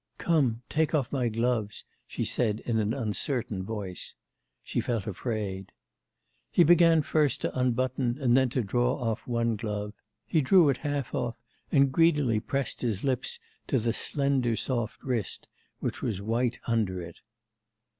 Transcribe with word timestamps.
'Come, 0.17 0.63
take 0.67 0.95
off 0.95 1.11
my 1.11 1.29
gloves,' 1.29 1.85
she 2.07 2.25
said 2.25 2.59
in 2.61 2.79
an 2.79 2.91
uncertain 2.91 3.61
voice. 3.61 4.15
She 4.63 4.81
felt 4.81 5.05
afraid. 5.05 5.71
He 6.49 6.63
began 6.63 7.03
first 7.03 7.39
to 7.41 7.55
unbutton 7.55 8.17
and 8.19 8.35
then 8.35 8.49
to 8.49 8.63
draw 8.63 8.95
off 8.95 9.27
one 9.27 9.55
glove; 9.57 9.93
he 10.25 10.41
drew 10.41 10.69
it 10.69 10.77
half 10.77 11.13
off 11.13 11.37
and 11.71 11.91
greedily 11.91 12.39
pressed 12.39 12.81
his 12.81 13.03
lips 13.03 13.37
to 13.67 13.77
the 13.77 13.93
slender, 13.93 14.55
soft 14.55 15.03
wrist, 15.03 15.47
which 15.81 16.01
was 16.01 16.19
white 16.19 16.57
under 16.65 16.99
it. 16.99 17.19